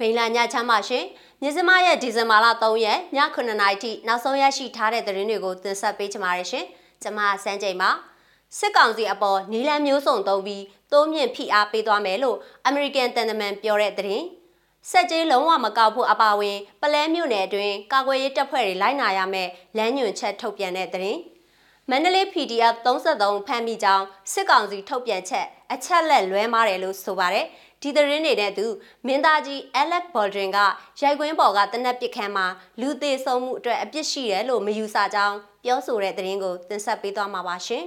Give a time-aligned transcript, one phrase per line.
[0.00, 1.04] မိန်လာညချမ်းပါရှင်
[1.42, 6.64] မြစမရဲ့ဒီဇင်ဘာလ3ရက်ည9:00နာရီထိနောက်ဆုံးရရှိထားတဲ့သတင်းတွေကိုတင်ဆက်ပေးချင်ပါတယ်ရှင်
[7.02, 7.90] ကျွန်မစန်းချိန်ပါ
[8.58, 12.36] စစ်ကောင်စီအပေါ်နီလန်မျိုးစုံသုံးပြီးတိုးမြင့်ဖိအားပေးသွားမယ်လို့
[12.66, 14.26] အမေရိကန်တန်တမန်ပြောတဲ့သတင်း
[14.90, 21.20] စက်ကြီးလုံးဝမကောက်ဖို့အပါအဝင်ပလဲမြို့နယ်အတွင်းကာကွယ်ရေးတပ်ဖွဲ့တွေလိုက်နာရမယ်လမ်းညွှန်ချက်ထုတ်ပြန်တဲ့သတင်း
[21.90, 27.46] မန္တလေး PDF 33ဖမ်းမိကြောင်းစစ်ကောင်စီထုတ်ပြန်ချက်အချက်လက်လွဲမားတယ်လို့ဆိုပါတယ်
[27.82, 28.66] ဒီသတင်းနေတဲ့သူ
[29.06, 30.58] မင်းသားကြီး Alex Baldwin က
[31.00, 32.46] ရိုက်ကွင်းပေါ်ကတနက်ပစ်ခမ်းမှာ
[32.80, 37.84] လူသေးဆုံးမှုအတွက်အပြစ်ရှိတယ်လို့မယူဆကြောင်းပြောဆိုတဲ့သတင်းကိုတင်ဆက်ပေးသွားမှာပါရှင်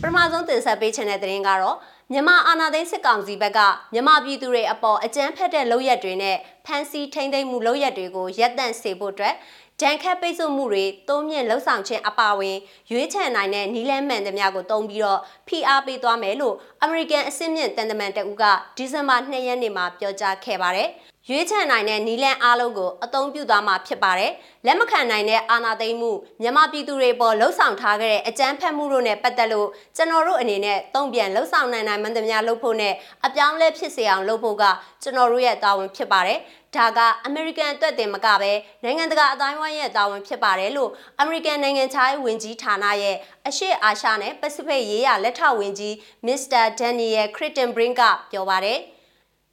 [0.00, 1.76] ပထမဆုံးတင်ဆက်ပေးချင်တဲ့သတင်းကတော့
[2.12, 3.60] မြန်မာအာဏာသိမ်းစစ်ကောင်စီဘက်က
[3.92, 6.36] မြန်မာပြည်သူတွေအပေါ်အကြမ်းဖက်တဲ့လုပ်ရက်တွေနဲ့
[6.66, 9.34] ဖမ်းဆီးထိန်းသိမ်းမှုလုပ်ရက်တွေကိုရပ်တန့်စေဖို့အတွက်
[9.82, 12.56] ဒဏ်ခတ်ပိတ်ဆို့မှုတွေတိုးမြင့်လှုပ်ဆောင်ခြင်းအပါအဝင်
[12.90, 18.44] ရွေးချယ်နိုင်တဲ့နီလန်းမှန်သမျှကိုတုံးပြီးတော့ဖိအားပေးသွားမယ်လို့အမေရိကန်အစည်းအမြင့်တန်တမန်တအူးက
[18.76, 20.88] ဒီဇင်ဘာ2ရက်နေ့မှာပြောကြားခဲ့ပါတယ်။
[21.30, 24.32] ရွေးချယ်နိုင်တဲ့နီလန်အားလုံးကိုအသုံးပြုသွားမှာဖြစ်ပါတယ်။
[24.66, 32.94] လက်မခံနိုင်တဲ့အာဏာသိမ်းမှုမြန်မာပြည်သူတွေပေါ်လှုံ့ဆော်ထားခဲ့တဲ့အကြမ်းဖက်မှုတို့နဲ့ပတ်သက်လို့ကျွန်တော်တို့အနေနဲ့တုံ့ပြန်လှုံ့ဆော်နိုင်နိုင်မှန်သမျှလုပ်ဖို့နဲ့
[33.26, 34.64] အပြောင်းလဲဖြစ်စေအောင်လုပ်ဖို့က
[35.02, 36.38] ကျွန်တော်တို့ရဲ့တာဝန်ဖြစ်ပါတယ်။
[36.76, 43.16] ဒါကအမေရိကန်အတွက်တင်မကပဲနိုင်ငံတကာအတိုင်းဝိုင်းရဲ့တာဝန်ဖြစ်ပါတယ်လို့အမေရိကန်နိုင်ငံခြားရေးဝန်ကြီးဌာနရဲ့
[43.48, 45.94] အရှေ့အာရှနဲ့ပစိဖိတ်ရေးရာလက်ထောက်ဝန်ကြီး
[46.26, 48.80] မစ္စတာဒန်နီယယ်ခရစ်တန်ဘရင်းကပြောပါတယ်။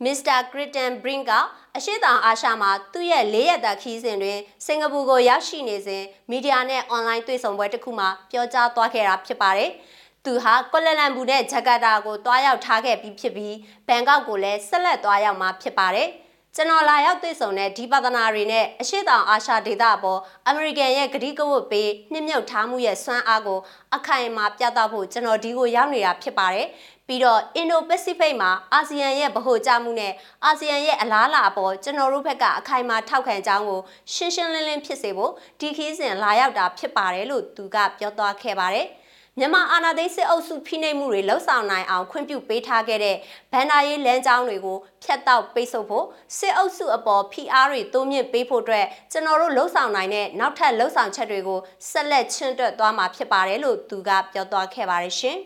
[0.03, 1.31] မစ္စတာဂရစ်တန်ဘရင်က
[1.75, 9.69] အရှိတောင်အာရှမှာသူ့ရဲ့လေးရက်တာခီးစဉ်တွင်စင်ကာပူကိုရောက်ရှိနေစဉ်မီဒီယာနဲ့အွန်လိုင်းတွေ့ဆုံပွဲတစ်ခုမှာပြောကြားသွားခဲ့တာဖြစ်ပါတယ်။
[10.25, 13.55] သူဟာကွလလန်ပူနဲ့ဂျကာတာကိုတွားရောက်ထားခဲ့ပြီးဖြစ်ပြီး
[13.87, 16.09] ဘန်ကောက်ကိုလည်းဆက်လက်တွားရောက်မှာဖြစ်ပါတယ်။
[16.57, 23.59] ကျွန်တော်လာရောက်တွေ့ဆုံတဲ့ဒီပါဒနာတွေနဲ့အရှိတောင်အာရှဒေသအပေါ်အမေရိကန်ရဲ့ဂတိကဝတ်ပေးနှိမ့်မြုပ်ထားမှုရဲ့စွမ်းအားကို
[23.95, 26.67] အခိုင်အမာပြသဖို့ကျွန်တော်ဒီကိုရောက်နေတာဖြစ်ပါတယ်။
[27.07, 30.13] ပြီးတော့ Indo-Pacific မှာအာဆီယံရဲ့ဗဟိုကျမှုနဲ့
[30.45, 33.81] အာဆီယံရဲ့အလားအလာအပေါ်ကျွန်တော်တို့ဘက်ကအခိုင်အမာထောက်ခံကြောင်းကို
[34.13, 38.87] ရှင်းရှင်းလင်းလင်းဖြစ်စေဖို့ဒီခီးစဉ်လာရောက်တာဖြစ်ပါတယ်လို့သူကပြောသွားခဲ့ပါတယ်။
[39.39, 43.15] မြန်မာအာဏာသိမ်းစစ်အုပ်စုဖိနှိပ်မှုတွေလှုံ့ဆော်နိုင်အောင်ခွင့်ပြုပေးထားခဲ့တဲ့
[43.51, 46.05] ဗန်ဒါရေးလမ်းကြောင်းတွေကိုဖျက်တောက်ပိတ်ဆို့ဖို့
[46.37, 51.59] စစ်အုပ်စုအပေါ်ဖိအားတွေတိုးမြင့်ပေးဖို့အတွက်ကျွန်တော်တို့လှုံ့ဆော်နိုင်တဲ့နောက်ထပ်လှုံ့ဆော်ချက်တွေကို
[51.89, 55.37] ဆက်လက်ချင့်တွက်သွားမှာဖြစ်ပါတယ်လို့သူကပြောသွားခဲ့ပါတယ်ရှင်။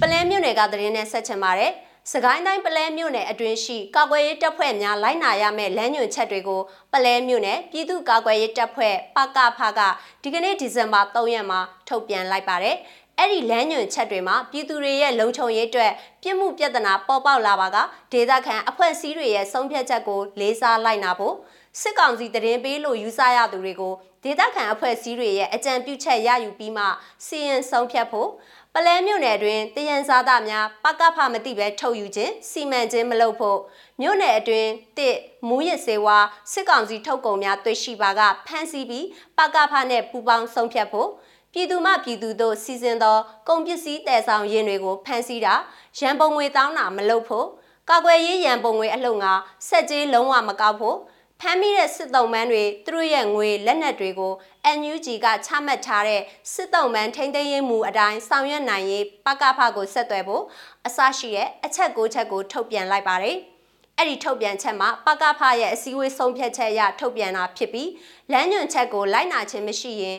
[0.00, 1.72] ပလဲမြို့နယ်ကသတင်းနဲ့ဆက်ချင်ပါတယ်။
[2.10, 6.60] စကိုင်းတိုင်းပလဲမြို့နယ်အတွင်းရှိကာကွယ်ရေးတပ်ဖွဲ့များလိုက်နာရမယ့်လမ်းညွှန်ချက်တွေကို
[6.92, 9.80] ပလဲမြို့နယ်ပြည်သူ့ကာကွယ်ရေးတပ်ဖွဲ့ပကဖက
[10.22, 12.76] ဒီကနေ့ဒီဇင်ဘာ3ရက်မှာထုတ်ပြန်လိုက်ပါတယ်။
[13.18, 15.92] အဲ့ဒီလမ်းညွှန်ချက်တွေမှာပြည်သူတွေရဲ့လုံခြုံရေးအတွက်
[16.22, 17.76] ပြစ်မှုပြဿနာပေါ်ပေါက်လာပါက
[18.12, 21.34] ဒေသခံအဖွဲ့အစည်းတွေရဲ့ဆုံးဖြတ်ချက်ကိုလေးစားလိုက်နာဖို့
[21.80, 26.84] စစ်ကောင်စီတရင်ပေးလို့ယူဆရသူတွေကိုဒေသခံအဖွဲ့အစည်းတွေရဲ့အကြံပြုချက်ရယူပြီးမှ
[27.26, 28.28] စီရင်ဆုံးဖြတ်ဖို့
[28.76, 33.58] ပလဲမြို့နယ်တွင်တယံစားသားများပကဖမသိပဲထုတ်ယူခြင်းစီမံခြင်းမလုပ်ဖို့
[34.00, 35.16] မြို့နယ်အတွင်းတစ်
[35.48, 36.18] မူးရစ်စေဝါ
[36.52, 39.06] စစ်ကောင်စီထုတ်ကုန်များတွေ့ရှိပါကဖမ်းဆီးပြီး
[39.38, 41.08] ပကဖနှင့်ပူးပေါင်းဆုံးဖြတ်ဖို့
[41.52, 43.18] ပြည်သူမှပြည်သူတို့စီစဉ်သော
[43.48, 45.54] ကုန်ပစ္စည်းတည်ဆောင်ရင်းတွေကိုဖမ်းဆီးတာ
[45.98, 47.46] ရန်ပုံငွေတောင်းတာမလုပ်ဖို့
[47.90, 49.32] ကာကွယ်ရေးရန်ပုံငွေအလှုံငါ
[49.68, 50.96] ဆက်ကြေးလုံးဝမကောက်ဖို့
[51.44, 54.32] ဖမ်းမိတဲ့စစ်တုံးမန်းတွေသူတို့ရဲ့ငွေလက်နက်တွေကို
[54.78, 56.22] NUG ကချမှတ်ထားတဲ့
[56.52, 60.44] စစ်တုံးမန်းထိန်းသိမ်းရေးမူအတိုင်းဆောင်ရွက်နိုင်ရေးပကဖကိုဆက်သွယ်ဖို့
[60.86, 63.36] အစရှိတဲ့အချက်၉ချက်ကိုထုတ်ပြန်လိုက်ပါတယ်။
[63.98, 67.90] အဲ့ဒီထုတ်ပြန်ချက်မှာပကဖရဲ့အစည်းအဝေးဆုံးဖြတ်ချက်အရထုတ်ပြန်တာဖြစ်ပြီး
[68.32, 70.16] လမ်းညွှန်ချက်ကိုလိုက်နာခြင်းမရှိရင်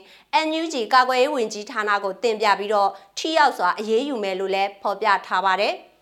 [0.47, 5.75] NUG ကာကွယ်ရေးဝန်ကြီးဌာနကိုတင်ပြပြီးတော့ထိရောက်စွာအရေးယူမယ်လို့လည်းဖော်ပြထားပါတယ်။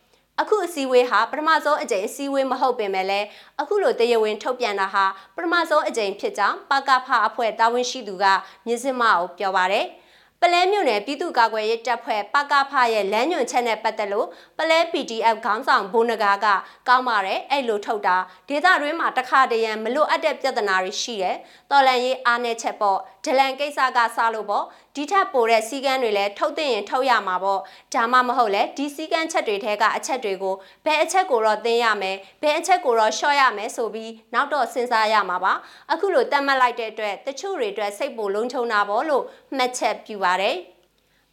[0.41, 3.27] အခုအစည်းအဝေးဟာပထမဆုံးအကြိမ်အစည်းအဝေးမဟုတ်ပင်မဲ့လည်း
[3.61, 8.25] အခုလိုတရားဝင်ထုတ်ပြန်တာဟာပထမဆုံးအကြိမ်ဖြစ်ကြောင်းပကဖအဖွဲ့တာဝန်ရှိသူက
[8.65, 9.85] မြစ်စမအောင်ပြောပါတယ်။
[10.43, 16.47] ပလဲမြို့နယ်ပြည်သူ့ကာကွယ်ရေးတပ်ဖွဲ့ပကဖရဲ့လမ်းညွှန်ချက်နဲ့ပတ်သက်လို့ပလဲ PDF ခေါင်းဆောင်ဘိုးနဂါက
[16.87, 18.17] ကောင်းပါတယ်အဲ့လိုထုတ်တာ
[18.49, 21.37] ဒေသတွင်းမှာတခါတရံမလွတ်အပ်တဲ့ပြဿနာတွေရှိတယ်
[21.71, 24.65] တော်လန်ရေးအားနဲ့ချက်ပေါ့ဒလန်ကိစ္စကစားလို့ပေါ့
[24.95, 27.59] ဒီထက်ပိုတဲ့စီကန်းတွေလည်းထုတ်သိရင်ထုတ်ရမှာပေါ့
[27.93, 30.55] ဒါမှမဟုတ်လဲဒီစီကန်းချက်တွေထဲကအချက်တွေကို
[30.85, 35.53] ဘယ်အချက်ကိုတော့သိရမယ်ဘယ်အချက်ကိုတော့ရှော့ရမယ်ဆိုပြီးနောက်တော့စဉ်းစားရမှာပါ
[35.91, 39.23] အခုလိုတတ်မှတ်လိုက်တဲ့အတွက်တချို့တွေအတွက်စိတ်ပိုလုံးချုံတာပေါ့လို့
[39.57, 40.57] မှတ်ချက်ပြုပါတယ်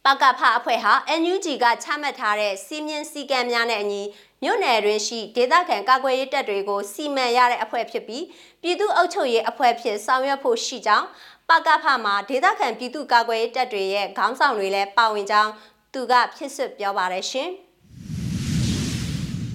[0.05, 4.01] ပကဖအဖွဲ့ဟာ NUG ကချမှတ်ထားတဲ့စီမင်းစည်းကမ်းများနဲ့အညီ
[4.43, 8.23] မြို့နယ်တွင်ရှိဒေသခံကာကွယ်ရေးတပ်တွေကိုစီမံရတဲ့အဖွဲ့ဖြစ်ပြီး
[8.61, 11.07] ပြည်သူ့အုပ်ချုပ်ရေးအဖွဲ့ဖြစ်ဆောင်ရွက်ဖို့ရှိကြောင်း
[11.49, 15.51] ပကဖမှာဒေသခံပြည်သူ့ကာကွယ်ရေးတပ်တွေရဲ့ခေါင်းဆောင်တွေလည်းပါဝင်ကြောင်း
[15.93, 17.49] သူကဖြစ်စွပြောပါတယ်ရှင်။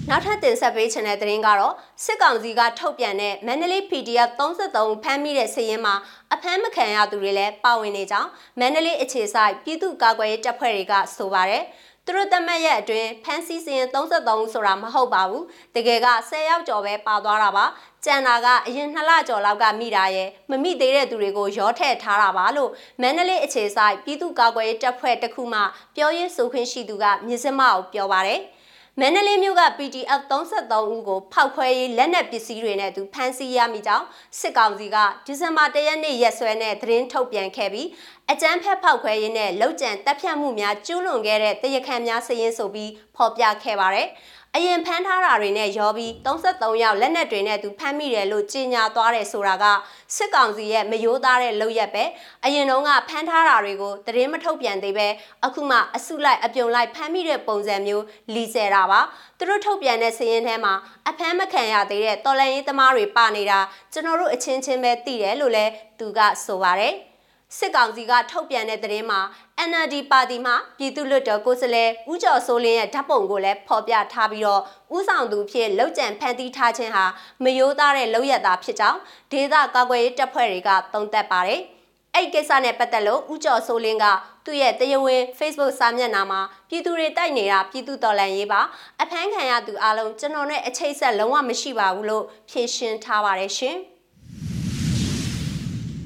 [0.09, 1.73] နောက်ထပ်တင်ဆက်ပေးချင်တဲ့သတင်းကတော့
[2.03, 5.95] စစ်ကောင်စီကထုတ်ပြန်တဲ့မန္တလေး PDF 33ဖမ်းမိတဲ့စည်ရင်းမှာ
[6.33, 8.29] အဖမ်းမခံရသူတွေလည်းပါဝင်နေကြောင်း
[8.59, 11.63] မန္တလေးအခြေစိုက်ပြည်သူ့ကာကွယ်ရေးတပ်ဖွဲ့တွေကဆိုပါတယ်။
[12.07, 17.65] တသူတို့တတ်မှတ်ရက်အတွင်းဖမ်းဆီးစရင်33ဦးဆိုတာမဟုတ်ပါဘူးတကယ်က10ယောက်ကျော်ပဲပါသွားတာပါ
[18.05, 22.71] ကျန်တာကအရင်2လကျော်လောက်ကမိတာရဲ့မမိသေးတဲ့သူတွေကိုရောထည့်ထားတာပါလို့
[23.01, 25.61] မန္တလေးအခြေဆိုင်ပြည်သူ့ကာကွယ်ရေးတပ်ဖွဲ့တစ်ခုမှ
[25.95, 28.39] ပြောရေးဆိုခွင့်ရှိသူကမြစ်စမအောင်ပြောပါတယ်
[29.01, 34.05] မန္တလေးမြို့က PDF 33ဦးကိုဖောက်ခွဲရေးလက်နက်ပစ္စည်းတွေနဲ့သူဖမ်းဆီးရမိကြောင်း
[34.39, 37.87] စစ်ကောင်စီကဒီဇင်ဘာ၁ရက်နေ့ရက်စွဲနဲ့သတင်းထုတ်ပြန်ခဲ့ပြီး
[38.31, 44.07] အကြမ်းဖက်ဖောက်ခွဲရေးနဲ့လုံခြံတပ်ဖြတ်မှုများကျူးလွန်ခဲ့တဲ့တရခန့်များစည်ရင်ဆိုပြီးဖော်ပြခဲ့ပါတယ်။
[44.57, 49.65] အရင်ဖမ်းထားတာတွေနဲ့ရောပြီး33ယောက်လက်နက်တွေနဲ့သူဖမ်းမိတယ်လို့ကြေညာသွားတယ်ဆိုတာက
[50.15, 52.03] စစ်ကောင်စီရဲ့မယိုးသားတဲ့လုပ်ရက်ပဲ
[52.45, 55.07] အရင်တုန်းကဖမ်းထားတာတွေကိုသတင်းမထုတ်ပြန်သေးပဲ
[55.45, 59.01] အခုမှအစုလိုက်အပြုံလိုက်ဖမ်းမိတဲ့ပုံစံမျိုးလီဆယ်တာပါ
[59.37, 60.73] သူတို့ထုတ်ပြန်တဲ့စည်ရင်ထဲမှာ
[61.09, 63.59] အဖမ်းမခံရသေးတဲ့တော်လန်ရေးသမားတွေပါနေတာ
[63.93, 66.95] ကျွန်တော်တို့အချင်းချင်းပဲသိတယ်လို့လည်းသူကဆိုပါတယ်
[67.57, 69.19] စစ်ကောင်စီကထုတ်ပြန်တဲ့သတင်းမှာ
[69.69, 74.61] NLD ပါတီမှပြည်သူ့လွှတ်တော်ကိုယ်စားလှယ်ဦးကျော်စိုးလင်းရဲ့ဓာတ်ပုံကိုလည်းဖော်ပြထားပြီးတော့
[74.95, 77.05] ဦးဆောင်သူဖြစ်လောက်ကျန်ဖန်တီးထားခြင်းဟာ
[77.43, 78.99] မယိုးသားတဲ့လောက်ရတာဖြစ်ကြောင်း
[79.31, 81.61] ဒေသကာကွယ်ရေးတပ်ဖွဲ့တွေကသုံးသပ်ပါတယ်။
[82.15, 84.05] အဲ့ကိစ္စနဲ့ပတ်သက်လို့ဦးကျော်စိုးလင်းက
[84.45, 88.61] သူ့ရဲ့တရားဝင် Facebook စာမျက်နှာမှာပြည်သူတွေတိုက်နေတာပြည်သူတော်လှန်ရေးပါ
[89.01, 93.77] အဖမ်းခံရသူအလုံးကျွန်တော်နဲ့အချိတ်ဆက်လုံးဝမရှိပါဘူးလို့ဖြေရှင်းထားပါတယ်ရှင်။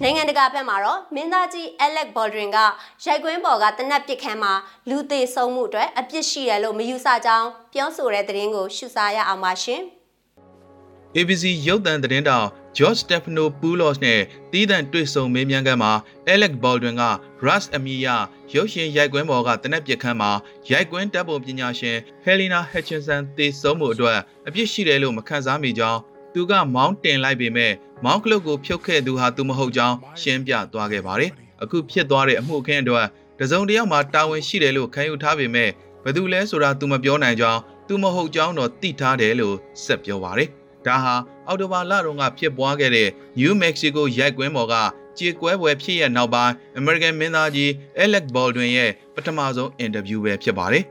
[0.04, 2.58] နိုင်ငံတကာဘက်မှာတော့မင်းသားကြီး Alec Baldwin က
[3.06, 4.54] ရိုက်ကွင်းပေါ်ကတနက်ပစ်ခန်းမှာ
[4.90, 9.82] လူသေးဆုံးမှုအတွက်အပြစ်ရှိတယ်လို့မယူဆကြောင်းပြောဆိုတဲ့သတင်းကိုရှုစားရအောင်ပါရှင်။
[11.18, 12.48] ABC ရုပ်သံသတင်းတောင်
[12.78, 15.92] George Stephanopoulos နဲ့တီးသန့်တွေ့ဆုံမေးမြန်းခန်းမှာ
[16.34, 17.04] Alec Baldwin က
[17.46, 18.16] Russ အမီယာ
[18.54, 20.32] ရုပ်ရှင်ရိုက်ကွင်းပေါ်ကတနက်ပြက်ခန်းမှာ
[20.72, 26.00] ရိုက်ကွင်းတပ်ပုံပညာရှင် Helena Hutchinson သေဆုံးမှုအတွက်အပြစ်ရှိတယ်လို့မခန့်စားမိကြောင်း
[26.34, 27.74] သူကမောင်းတင်လိုက်ပေမဲ့
[28.06, 31.32] မောင်းကလုတ်ကိုဖြုတ်ခဲ့သူဟာသူမဟုတ်ကြောင်းရှင်းပြသွားခဲ့ပါတယ်။
[31.64, 33.08] အခုဖြစ်သွားတဲ့အမှုအခင်းအတွက်
[33.40, 35.70] တစုံတစ်ယောက်မှတာဝန်ရှိတယ်လို့ခံယူထားပေမဲ့
[36.04, 40.50] ဘယ်သူလဲဆိုတာသူမပြောနိုင်ကြောင်းသူမဟုတ်ကြောင်းတော့သိထားတယ်လို့ဆက်ပြောပါတယ်။
[40.86, 41.16] ဒါဟာ
[41.48, 43.10] အော်တိုဘာလတုန်းကဖြစ်ပွားခဲ့တဲ့
[43.40, 44.76] New Mexico ရိုက်ကွင်းပေါ်က
[45.18, 47.70] ကြေကွဲပွဲဖြစ်ရနောက်ပိုင်း American မင်းသားကြီး
[48.04, 50.84] Alec Baldwin ရဲ့ပထမဆုံးအင်တာဗျူးပဲဖြစ်ပါတယ်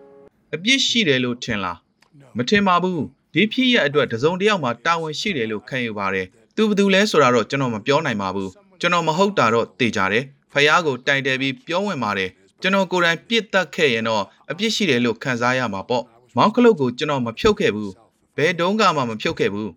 [0.54, 1.78] ။အပြစ်ရှိတယ်လို့ထင်လား
[2.36, 3.02] မထင်ပါဘူး
[3.34, 6.26] ဒီဖြစ်ရအတွက်တစုံတစ်ယောက်မှတာဝန်ရှိတယ်လို့ခံယူပါတယ်
[6.56, 8.50] သူဘယ်သူလဲဆိုတာတော့ကျွန်တော်မပြောနိုင်ပါဘူး
[8.80, 16.04] ကျွန်တော်မဟုတ်တာတော့သိကြတယ်ဖះကိုတိုင်တယ်ပြီးပြောဝင်ပါတယ်ကျွန်တော်ကိုယ်တိုင်ပြစ်တက်ခဲ့ရင်တော့အပြစ်ရှိတယ်လို့ခံစားရမှာပေါ့
[16.36, 17.92] မောင်းကလုတ်ကိုကျွန်တော်မဖြုတ်ခဲ့ဘူး
[18.36, 19.70] ဘယ်တုန်းကမှမဖြုတ်ခဲ့ဘူး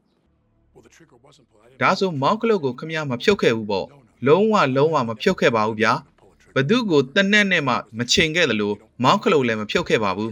[1.82, 3.86] ဒါဆိုမောင်းကလုတ်ကိုခမရမဖြုတ်ခဲ့ဘူးပေါ့
[4.28, 5.94] လုံးဝလုံးဝမဖြုတ်ခဲ့ပါဘူးဗျာ
[6.56, 10.32] ဘသူကိုတနက်နဲ့မှမချိန်ခဲ့တယ်လို့မောင်းကလုတ်လည်းမဖြုတ်ခဲ့ပါဘူး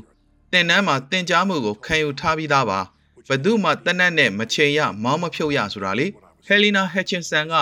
[0.51, 2.79] တင်တန်းမှာတင် जा မှုကိုခံယူထားပြီးသားပါ
[3.29, 6.07] ဘသူမှတနက်နဲ့မချိန်ရမောင်းမဖြုတ်ရဆိုတာလေ
[6.45, 7.53] ဟယ်လီနာဟက်ချင်ဆန်က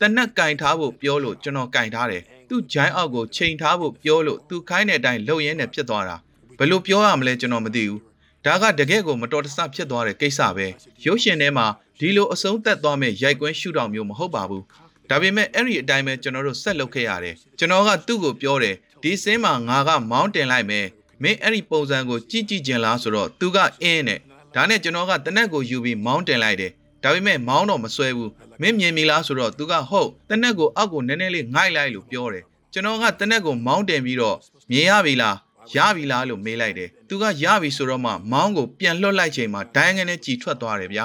[0.00, 6.16] တနက်ကင်ထားဖို့ပြောလို့ကျွန်တော်ကင်ထားတယ်သူ့ဂျိုင်းအောက်ကိုချိန်ထားဖို့ပြောလို့သူခိုင်းတဲ့အတိုင်းလှုပ်ရင်းနဲ့ဖြစ်သွားတာ
[6.58, 8.00] ဘယ်လိုပြောရမလဲကျွန်တော်မသိဘူး
[8.44, 10.66] ဒါကတကယ့်ကိုမတော်တဆဖြစ်သွားတဲ့ကိစ္စပဲ
[11.04, 11.66] ရုပ်ရှင်ထဲမှာ
[12.00, 14.64] ဒီလိုအဆုံးသက်သွားမဲ့ရိုက်ကွင်းရှုထောင်မျိုးမဟုတ်ပါဘူး
[15.10, 20.86] ဒါပေမဲ့အဲ့ဒီအတိုင်းပဲကျွန်တော်တို့ဆက်လုပ်ခဲ့ရတယ်ကျွန်တော်ကသူ့ကိုပြောတယ်ဒီစင်းမှာငါကမောင်းတင်လိုက်မယ်
[21.22, 24.20] မင်းအဲ့ဒီပုံစံကိုကြည့်ကြည့်ကျင်လားဆိုတော့သူကအင်းနဲ့
[24.54, 28.30] ဒါနဲ့ကျွန်တော်ကတနက်ကိုယူပြီးမောင်းတင်လိုက်တယ်ဒါပေမဲ့မောင်းတော့မဆွဲဘူး
[28.60, 34.36] မင်းမြင်ပြီလားဆိုတော့သူကဟုတ်တနက်ကိုအောက်ကိုနည်းနည်းလေးငိုက်လိုက်လို့ပြောတယ်ကျွန်တော်ကတနက်ကိုမောင်းတင်ပြီးတော့
[34.70, 35.36] မြင်ရပြီလား
[35.76, 41.04] ရပြီလားလို့မေးလိုက်တယ်သူကရပြီဆိုတော့မှမောင်းကိုပြန်လွှတ်လိုက်ချိန်မှာဒိုင်းငနဲ့ကြည်ထွက်သွားတယ်ဗျာ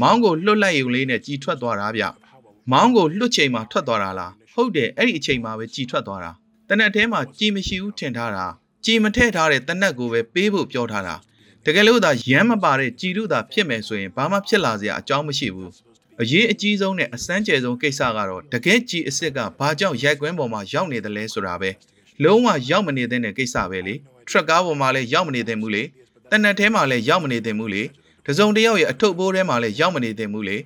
[0.00, 2.04] မောင်းကိုလွှတ်လိုက်ရုံလေးနဲ့ကြည်ထွက်သွားတာဗျ
[2.72, 6.30] မောင်းကိုလွှတ်ချိန်မှာထွက်သွားတာလားဟုတ်တယ်အဲ့ဒီအချိန်မှာပဲကြည်ထွက်သွားတာ
[6.68, 8.46] တနက်ထဲမှာကြည်မရှိဘူးထင်ထားတာ
[8.84, 11.14] ကြည်မထည့်ထားတဲ့တနက်ကိုပဲပေးဖို့ပြောထားတာ
[11.66, 15.72] တကယ်လို့သာရမ်းမပါတဲ့ကြည်လူသာဖြစ်မယ်ဆိုရင်ဘာမှဖြစ်လာစရာအကြောင်းမရှိဘူး
[16.22, 21.70] အရေးအကြီးဆုံးနဲ့အစမ်းကျယ်ဆုံးကိစ္စကတော့တကယ်ကြည်အစ်စ်ကဘာကြောင့်ရိုက်ကွင်းပေါ်မှာရောက်နေတယ်လဲဆိုတာပဲ
[22.22, 23.94] လုံးဝရောက်မနေတဲ့ကိစ္စပဲလေ
[24.28, 25.82] ထရက်ကားပေါ်မှာလည်းရောက်မနေသင့်ဘူးလေ
[26.30, 27.82] တနက်ထဲမှာလည်းရောက်မနေသင့်ဘူးလေ
[28.26, 30.56] တစုံတယောက်ရဲ့အထုပ်ဘိုးထဲမှာလည်းရောက်မနေသင့်ဘူးလေ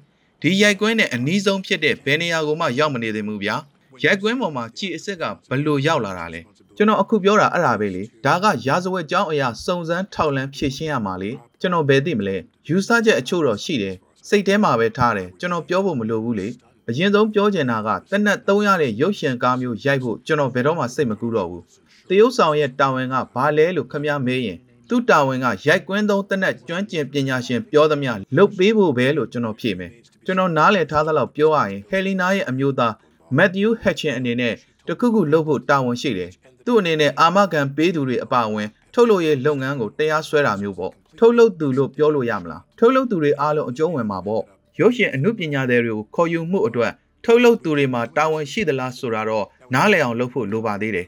[0.42, 3.56] ဒီရိုက်ကွင်းနဲ့အနီးဆုံးဖြစ်တဲ့ဘယ်နေရာကိုမှရောက်မနေသင့်ဘူးဗျာ
[4.04, 6.40] ရိုက်ကွင်းပေါ်မှာကြည်အစ်စ်ကဘလို့ရောက်လာတာလဲ
[6.76, 11.30] ကျွန်တော်အခုပြောတာအဲ့ဒါပဲလေဒါကရာဇဝတ်ကြောင်းအရာစုံစမ်းထောက်လန်းဖြည့်ရှင်းရမှာလေ
[11.60, 12.36] ကျွန်တော်ဘယ်သိမလဲ
[12.68, 13.96] ယူဆချက်အချို့တော့ရှိတယ်
[14.28, 16.48] စိတ်ထဲမှာပဲထားတယ်ကျွန်တော်ပြောဖို့မလိုဘူးလေ
[16.88, 21.62] အရင်ဆုံးပြောချင်တာကတနက်သုံးရတဲ့ရုပ်ရှင်ကားမျိုးရိုက်ဖို့ကျွန်တော်ဘယ်တော့မှစိတ်မကူးတော့ဘူး
[22.08, 29.90] တရုတ်ဆောင်ရဲ့တာဝန်ကဘာလဲလို့ခမည်းမေးရင်သူ့တာဝန်ကရိုက်ကွင်းသုံးတနက်ကျွမ်းကျင်ပညာရှင်ပြောသမျှလုတ်ပေးဖို့ပဲလို့ကျွန်တော်ဖြေမယ်
[30.24, 32.94] ကျွန်တော်နားလည်ထားသလောက်ပြောရရင်ဟယ်လီနာရဲ့အမျိုးသား
[33.36, 34.54] မက်သျူးဟက်ချင်အနေနဲ့
[34.88, 36.30] တခုခုလုပ်ဖို့တာဝန်ရှိတယ်
[36.66, 44.42] သူ့အနေနဲ့အာမခံပေးသူတွေအပါအဝင် ထုတ်လုပ်ရေးလုပ်ငန်းကိုတရားစွဲတာမျိုးပေါ့ထုတ်လုပ်သူလို့ပြောလို့ရမလားထုတ်လုပ်သူတွေအားလုံးအကျုံးဝင်မှာပေါ့
[44.80, 46.92] ရုပ်ရှင်အမှုပညာတွေကိုခေါ်ယူမှုအတွက်
[47.24, 51.06] ထုတ်လုပ်သူတွေမှာတာဝန်ရှိသလားဆိုတာတော့နားလည်အောင်လုပ်ဖို့လိုပါသေးတယ်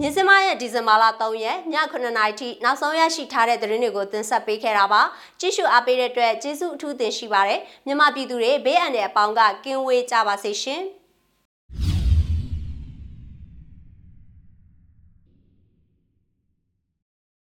[0.00, 1.58] မြင်းစမရဲ့ဒီဇင်ဘာလ3ရက်ည
[1.92, 5.02] 9:00နာရီထိနောက်ဆုံးရရှိထားတဲ့သတင်းတွေကိုတင်ဆက်ပေးခဲ့တာပါ
[5.40, 10.82] ကြည့်ရှုအားပေးတဲ့အတွက်ကျေးဇူးအထူးတင်ရှိပါတယ်မြန်မာပြည်သူတွေဘေးအန္တရာယ်အပေါင်းကကင်းဝေးကြပါစေရှင်